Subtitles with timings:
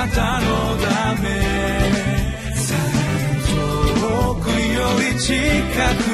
[0.00, 0.46] なたの
[0.78, 1.28] ため。
[4.00, 5.34] 遠くより近
[6.04, 6.09] く。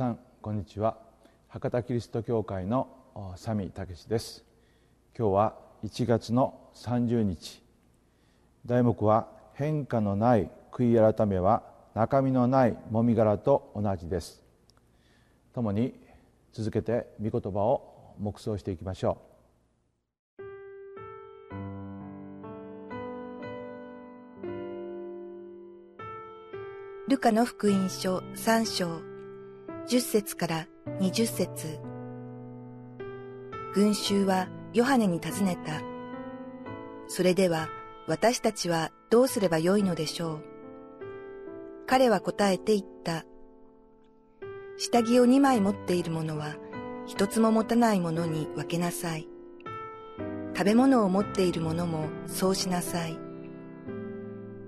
[0.00, 0.96] さんこんにちは。
[1.48, 2.88] 博多キリスト教会の
[3.36, 4.46] サミ武です。
[5.14, 7.62] 今日は1月の30日。
[8.64, 14.42] 題目は変化のない悔い改めは中身のないもみ殻と同じです。
[15.52, 15.92] 共に
[16.54, 19.18] 続けて御言葉を黙想していきましょ
[27.06, 27.10] う。
[27.10, 29.09] ルカの福音書3章。
[29.90, 30.68] 10節から
[31.00, 31.80] 20節
[33.74, 35.82] 群衆はヨハネに尋ねた。
[37.08, 37.68] それでは
[38.06, 40.44] 私たちはどうすればよいのでしょう？
[41.88, 43.24] 彼は答えて言った。
[44.78, 46.54] 下着を2枚持っている者は
[47.06, 49.26] 一つも持たない者に分けなさい。
[50.54, 53.18] 食べ物を持っている者もそうしなさい。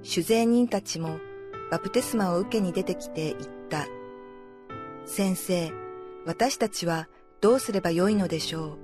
[0.02, 1.20] 酒税人たちも
[1.70, 3.86] バプテスマを受けに出てきて言った。
[5.04, 5.72] 先生、
[6.26, 7.08] 私たちは
[7.40, 8.78] どうすればよいのでしょう？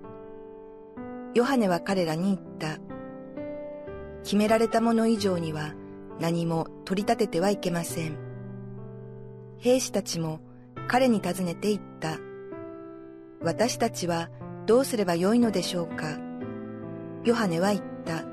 [1.34, 2.78] ヨハネは彼らに言った。
[4.24, 5.74] 決められたもの以上には
[6.18, 8.18] 何も取り立ててはいけません。
[9.58, 10.40] 兵士たちも
[10.88, 12.18] 彼に尋ねて言った。
[13.40, 14.28] 私たちは
[14.66, 16.18] どうすればよいのでしょうか？
[17.24, 18.24] ヨハネは言った。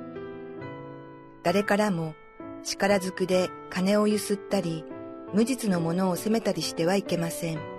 [1.43, 2.15] 誰からも
[2.63, 4.83] 力ずくで金をゆすったり、
[5.33, 7.74] 無実のものを責めたりしてはいけません。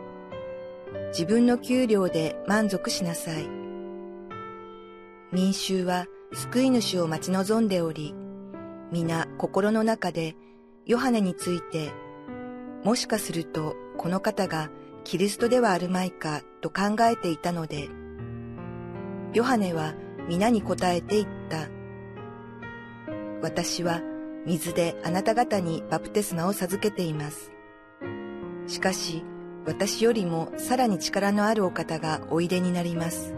[1.18, 3.48] 自分の給料で満足しなさい。
[5.32, 6.04] 民衆は
[6.34, 8.14] 救い主を待ち望んでおり、
[8.92, 10.36] 皆心の中で
[10.84, 11.90] ヨハネについて、
[12.84, 14.68] もしかするとこの方が
[15.04, 17.88] キリストではあるまいかと考えていたので、
[19.32, 19.94] ヨハネは
[20.28, 21.70] 皆に答えて言った。
[23.40, 24.02] 私は
[24.44, 27.52] 水であなた方にバプテスマを授けています。
[28.66, 29.24] しかし、
[29.66, 33.34] 私よりもさらに力のあるお方がおいでになります。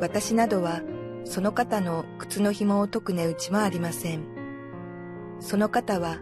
[0.00, 0.82] 私などは
[1.24, 4.24] その方の靴の紐を解く値打ちもありません。
[5.40, 6.18] その方は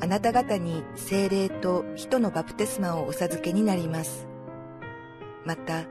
[0.00, 4.28] あなた方に精霊と人のバプテスマをお授けになります。
[5.46, 5.84] また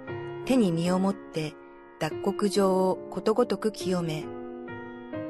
[0.46, 1.56] 手に身を持って
[2.00, 4.26] 脱穀場をことごとく清め、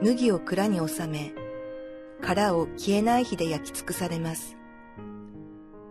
[0.01, 1.33] 麦を蔵に収め、
[2.21, 4.57] 殻を消えない火で焼き尽くされます。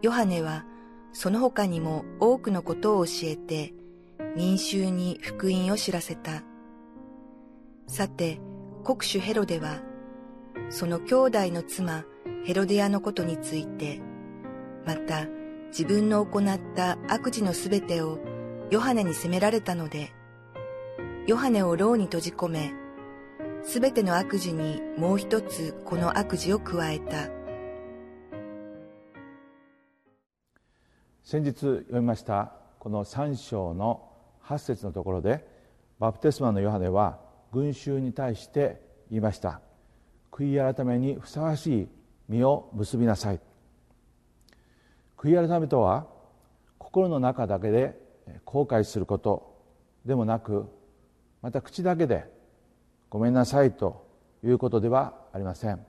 [0.02, 0.64] ヨハネは
[1.12, 3.74] その他にも多くのことを教えて、
[4.36, 6.44] 民衆に福音を知らせた。
[7.86, 8.40] さて、
[8.84, 9.80] 国主ヘロデは、
[10.68, 12.04] その兄弟の妻
[12.44, 14.00] ヘロデアのことについて、
[14.86, 15.26] また
[15.68, 18.18] 自分の行った悪事のすべてを
[18.70, 20.12] ヨハネに責められたので、
[21.26, 22.72] ヨハネを牢に閉じ込め、
[23.62, 27.39] すべての悪事にもう一つこの悪事を加えた。
[31.22, 34.08] 先日読みましたこの3章の
[34.44, 35.46] 8節のところで
[35.98, 37.18] バプテスマのヨハネは
[37.52, 39.60] 群衆に対して言いました。
[40.32, 41.88] 悔い改めにふさわしい
[42.28, 43.40] 実を結びなさい。
[45.18, 46.06] 悔い改めとは
[46.78, 48.00] 心の中だけで
[48.44, 49.62] 後悔すること
[50.06, 50.66] でもなく
[51.42, 52.24] また口だけで
[53.10, 54.08] ごめんなさいと
[54.42, 55.84] いうことではありません。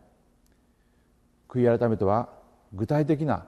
[1.48, 2.30] 悔い改めとは
[2.74, 3.46] 具体的な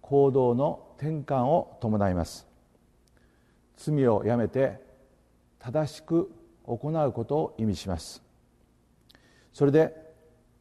[0.00, 2.46] 行動の転換を伴います。
[3.76, 4.80] 罪をやめて
[5.58, 6.30] 正しく
[6.64, 8.22] 行うことを意味します。
[9.52, 9.96] それで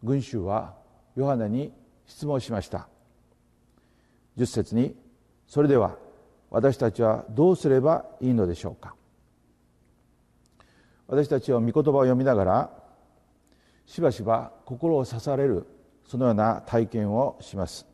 [0.02, 0.74] 群衆は
[1.16, 1.72] ヨハネに
[2.08, 2.88] 質問しました。
[4.36, 4.96] 10節に
[5.46, 5.96] 「それでは
[6.50, 8.96] 私たちはどうすればいいのでしょうか」
[11.06, 12.70] 私たちは御言葉を読みながら
[13.86, 15.68] しばしば心を刺される
[16.04, 17.91] そのような体験をします。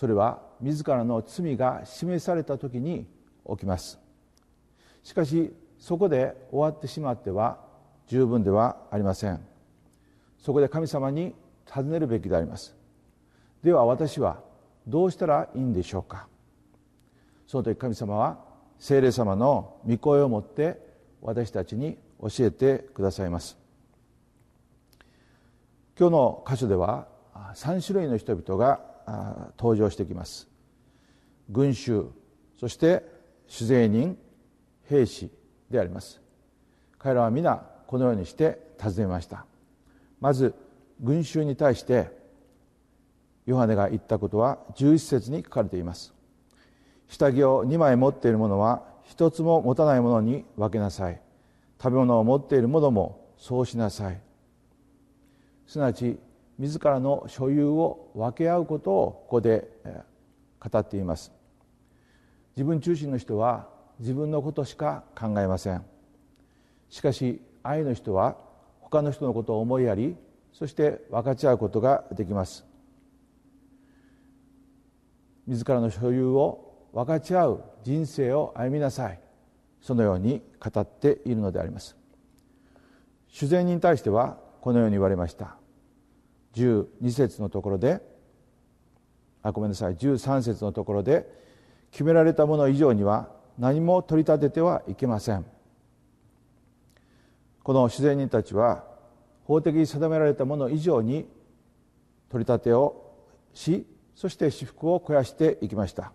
[0.00, 3.06] それは自らの罪が示された時に
[3.46, 4.00] 起きます。
[5.02, 7.58] しかしそこで終わってしまっては
[8.06, 9.44] 十分ではありません。
[10.38, 11.34] そこで神様に
[11.66, 12.74] 尋ねるべきであります。
[13.62, 14.40] では私は
[14.86, 16.28] どうしたらいいんでしょうか。
[17.46, 18.38] その時神様は
[18.78, 20.80] 聖霊様の御声をもって
[21.20, 23.58] 私たちに教えてくださいます。
[25.98, 27.06] 今日の箇所では
[27.54, 28.88] 3種類の人々が
[29.58, 30.48] 登場してきます。
[31.50, 32.06] 群衆
[32.58, 33.04] そして
[33.48, 34.18] 酒税人
[34.88, 35.30] 兵士
[35.70, 36.20] であります。
[36.98, 39.46] 彼らは皆このようにして尋ねました。
[40.20, 40.54] まず
[41.00, 42.10] 群衆に対して
[43.46, 46.12] ヨハネが言ったことは11節に書かれています。
[47.08, 51.20] 下着を2枚持っている者は一つも持たない者に分けなさい。
[51.82, 54.20] 食べ物を持っている者もそうしなさい。
[55.66, 56.18] すなわち
[56.60, 59.66] 自らの所有を分け合うことをここで
[60.60, 61.32] 語っています。
[62.54, 63.66] 自分中心の人は
[63.98, 65.82] 自分のことしか考えません。
[66.90, 68.36] しかし愛の人は
[68.80, 70.16] 他の人のことを思いやり
[70.52, 72.66] そして分かち合うことができます。
[75.46, 79.18] 自らの所有を分かち合う人生を歩みなさい。
[79.80, 81.96] そのように語っているのであります。
[83.28, 85.59] 主善に対してはこのように言われました。
[86.54, 88.00] 12節のところで
[89.42, 89.94] あごめんなさい。
[89.94, 91.26] 13節のところで
[91.90, 95.44] 決められたもの以上には何も取り立ててはいけません。
[97.62, 98.84] この自然人たちは
[99.44, 101.28] 法的に定められたもの以上に
[102.30, 103.14] 取り立てを
[103.52, 106.12] しそして私服を肥やしていきました。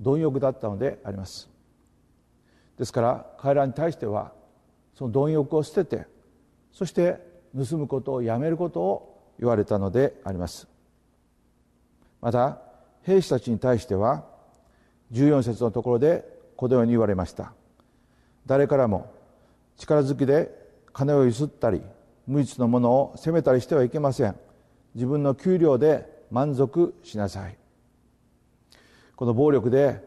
[0.00, 1.50] 貪欲だったのであります。
[2.78, 4.32] ですから彼らに対しては
[4.94, 6.06] その貪欲を捨てて
[6.72, 7.20] そして
[7.56, 9.07] 盗むことをやめることを
[9.38, 10.68] 言われたのであります。
[12.20, 12.58] また
[13.02, 14.24] 兵士たちに対しては
[15.12, 16.24] 14節のところで
[16.56, 17.52] このように言われました。
[18.46, 19.12] 誰からも
[19.76, 20.50] 力ずきで
[20.92, 21.82] 金をゆすったり
[22.26, 24.36] 無実のものを責めたりしてはいけません。
[24.94, 27.56] 自分の給料で満足しなさい。
[29.16, 30.06] この暴力で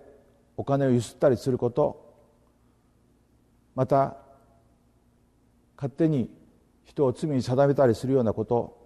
[0.58, 2.14] お金をゆすったりすること
[3.76, 4.18] また
[5.76, 6.30] 勝手に
[6.84, 8.81] 人を罪に定めたりするようなこと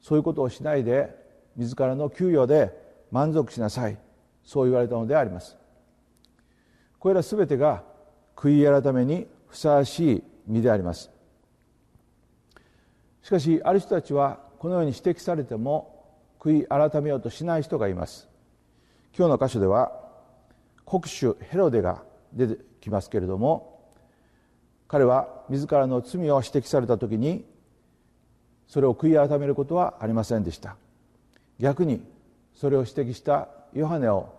[0.00, 1.14] そういうことをしないで
[1.56, 2.72] 自らの給与で
[3.10, 3.98] 満足しなさい。
[4.44, 5.56] そう言われたのであります。
[6.98, 7.82] これら全てが
[8.36, 11.10] 悔い改めにふさわしい身であります。
[13.22, 18.28] しかしある人たちはこのように指摘されても悔い改めようとしない人がいます。
[19.16, 19.92] 今日の箇所では
[20.84, 23.92] 国主ヘロデが出てきますけれども
[24.86, 27.44] 彼は自らの罪を指摘された時に
[28.66, 30.76] それを悔い改めることはありませんでした。
[31.58, 32.02] 逆に
[32.54, 34.34] それを指摘したヨハネを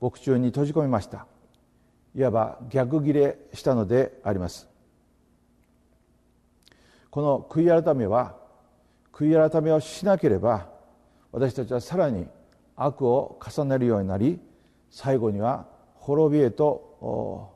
[0.00, 1.26] 獄中に閉じ込めました。
[2.14, 4.68] いわば逆ギレしたのであります。
[7.10, 8.36] この悔い改めは
[9.12, 10.68] 悔い改めをしなければ
[11.32, 12.26] 私たちはさらに
[12.76, 14.40] 悪を重ねるようになり
[14.90, 17.52] 最後には滅びへと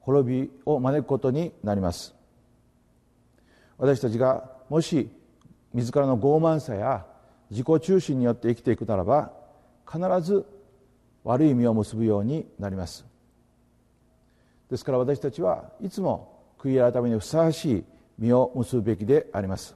[0.00, 2.14] 滅びを招くことになります。
[3.78, 5.10] 私たちがもし
[5.74, 7.04] 自らの傲慢さや
[7.50, 9.32] 自己中心によって生きていくならば
[9.84, 10.46] 必ず
[11.24, 13.04] 悪い実を結ぶようになります。
[14.70, 17.84] ですから私たちはいつも悔い改めにふさわしい
[18.18, 19.74] 実を結ぶべきであります。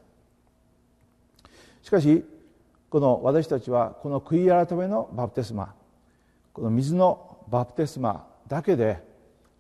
[1.83, 2.25] しかし
[2.89, 5.75] この私たちはこの悔い改めのバプテスマ
[6.53, 9.03] この水のバプテスマだけで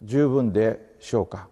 [0.00, 1.48] 十分でしょうか。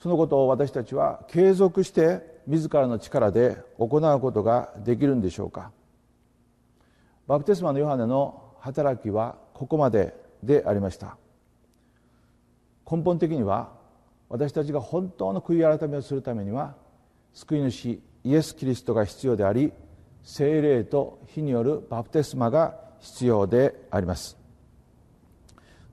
[0.00, 5.70] そのことを私たちは継続して自らの力で行うことができるんでしょうか。
[7.26, 11.16] バプテスマのヨハネの働きはここまででありました。
[12.90, 13.72] 根本的には
[14.28, 16.74] 私たちが本当の悔い改めをするためには
[17.34, 19.72] 救い主イエス・キリストが必要であり
[20.22, 24.38] 精霊と火によるバプテスマが必要であります。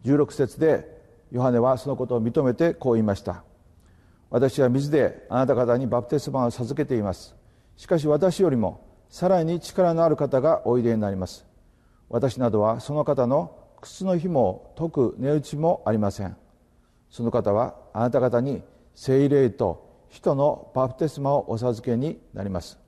[0.05, 1.01] 16節で
[1.31, 3.43] ヨハネはそのことを認めてこう言いました。
[4.29, 7.35] 私は水であなた方にバプテスマを授けています。
[7.77, 11.45] しかし私よりもさらに力のある方がおいでになります。
[12.09, 16.35] 私などはその方の靴の紐を解く値打ちもありません。
[17.09, 18.61] その方はあなた方に
[18.93, 22.79] 聖霊と人のバプテスマをお授けになります。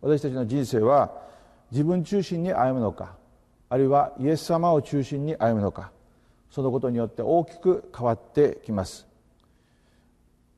[0.00, 1.12] 私たちの人生は
[1.70, 3.16] 自分中心に歩むのか
[3.68, 5.90] あるいはイエス様を中心に歩むのか
[6.50, 9.06] そのことによって大きく変わってきます。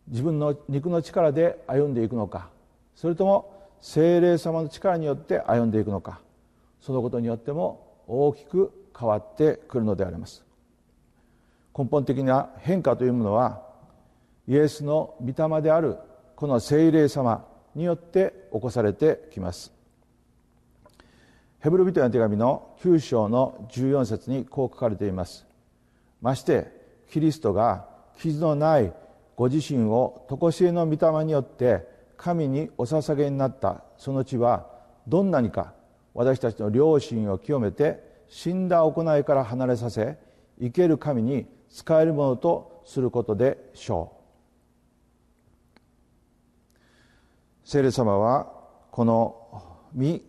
[0.09, 2.49] 自分の肉の力で歩んでいくのか
[2.95, 6.21] それとも精霊様の力によって歩んでいくのか
[6.81, 10.45] そのことによっても大きく変わってくるのであります。
[11.77, 13.63] 根本的な変化というものは
[14.49, 15.27] イエスの御
[15.57, 15.97] 霊である
[16.35, 19.73] この精霊様によって起こされてきます。
[21.61, 25.48] ヘブル人への手紙の9章の14節にこう書かれています。
[26.21, 26.73] まして
[27.09, 27.87] キリストが
[28.19, 28.93] 傷のない
[29.37, 33.85] ご自身を常しえの御霊によって神にお捧げになった。
[33.97, 34.67] その地は
[35.07, 35.75] どんなにか
[36.15, 40.19] 私たちの良心を清めて死んだ行いから離れさせ
[40.61, 44.19] 生ける神に仕えるものとすることでしょう。
[47.65, 48.53] 聖霊様は
[48.91, 49.63] この
[49.95, 50.23] 「実」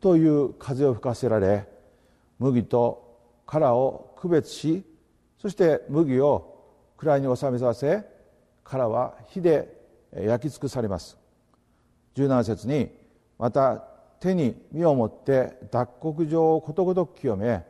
[0.00, 1.66] という風を吹かせられ
[2.38, 4.84] 麦と殻を区別し
[5.44, 8.02] そして麦を蔵に収めさせ
[8.64, 9.76] 殻は火で
[10.10, 11.18] 焼き尽くされます。
[12.14, 12.88] 17節に
[13.38, 13.76] また
[14.20, 17.62] 手に身を持って脱穀状をことごとく清め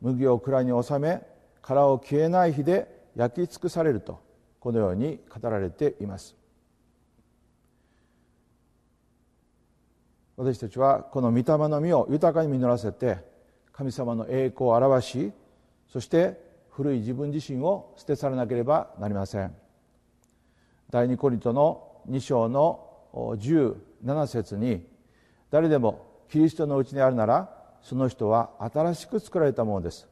[0.00, 1.20] 麦を蔵に収め
[1.60, 4.22] 殻を消えない火で焼き尽くされると
[4.58, 6.34] このように語られています。
[10.38, 13.18] 私たちはこの御霊の実を豊かに実らせて
[13.70, 15.32] 神様の栄光を表し
[15.92, 16.47] そして
[16.78, 19.52] 古い自分自身を捨て去らなければなりません。
[20.90, 24.86] 第二コリントの2章の17節に
[25.50, 30.06] 誰でもキリストのうちにあるならその人は新しく作られたものです。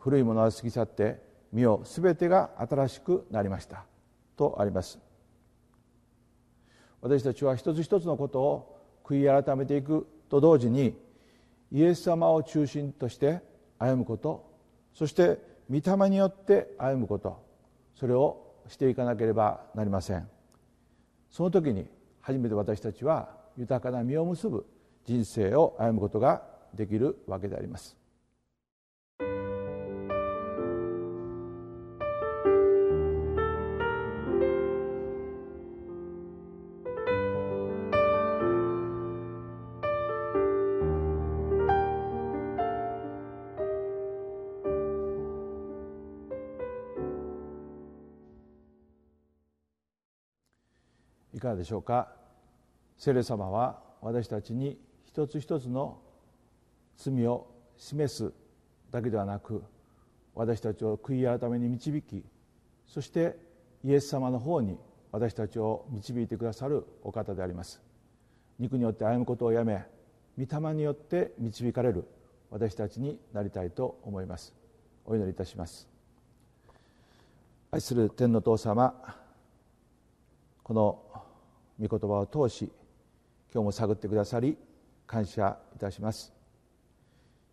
[0.00, 1.18] 古いものは過ぎ去って
[1.50, 3.86] 身を全てが新しくなりました。
[4.36, 4.98] とあります。
[7.00, 10.94] 私たちは一つ一つのことを悔い改めていくと同時に
[11.72, 13.40] イエス様を中心として
[13.78, 14.52] 歩むこと
[14.92, 17.42] そして御霊によって歩むこと
[17.94, 20.28] それをしていかなければなりません。
[21.30, 21.86] その時に
[22.20, 24.66] 初めて私たちは豊かな実を結ぶ
[25.06, 26.42] 人生を歩むことが
[26.74, 27.96] できるわけであります。
[51.42, 52.08] かがでしょうか？
[52.96, 55.98] 聖霊様は私たちに一つ一つの
[56.96, 58.32] 罪を示す
[58.92, 59.64] だけではなく
[60.34, 62.24] 私たちを悔い改めに導き
[62.86, 63.36] そして
[63.84, 64.78] イエス様の方に
[65.10, 67.80] 私たちを導いてくださるお方であります。
[68.58, 69.84] 肉によって歩むことをやめ
[70.38, 72.04] 御霊によって導かれる
[72.50, 74.54] 私たちになりたいと思います。
[75.04, 75.88] お祈りいたします。
[77.72, 78.94] 愛する天の父様
[80.62, 81.02] この
[81.80, 82.70] 御言葉を通し
[83.52, 84.56] 今日も探ってくださり
[85.06, 86.32] 感謝いたします。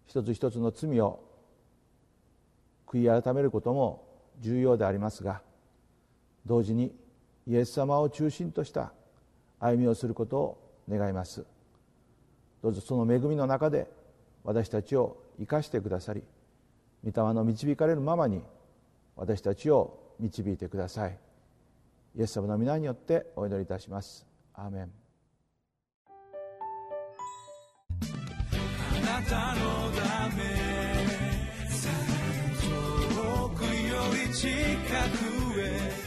[0.06, 1.20] 一つ一つの罪を
[2.88, 4.08] 悔い改めることも
[4.40, 5.42] 重要でありますが
[6.46, 6.96] 同時に
[7.46, 8.92] イエス様を中心とした
[9.60, 11.46] 歩みをすることを願います。
[12.64, 13.88] どうぞその恵みの中で
[14.44, 16.24] 私たちを生かしてくださり
[17.04, 18.42] 御霊の導かれるままに
[19.16, 21.18] 私たちを導いてください。
[22.16, 24.25] イエス様の皆によってお祈りいたします。
[24.54, 24.92] アーメン。
[28.01, 30.44] あなたのため
[33.16, 33.70] 遠くよ
[34.28, 34.48] り近
[35.54, 36.00] くへ